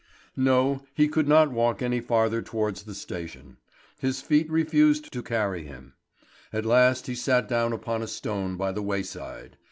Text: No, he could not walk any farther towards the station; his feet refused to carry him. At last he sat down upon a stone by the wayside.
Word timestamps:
No, 0.35 0.81
he 0.95 1.07
could 1.07 1.27
not 1.27 1.51
walk 1.51 1.83
any 1.83 1.99
farther 2.01 2.41
towards 2.41 2.81
the 2.85 2.95
station; 2.95 3.57
his 3.99 4.19
feet 4.19 4.49
refused 4.49 5.13
to 5.13 5.21
carry 5.21 5.63
him. 5.63 5.93
At 6.51 6.65
last 6.65 7.05
he 7.05 7.13
sat 7.13 7.47
down 7.47 7.71
upon 7.71 8.01
a 8.01 8.07
stone 8.07 8.57
by 8.57 8.71
the 8.71 8.81
wayside. 8.81 9.57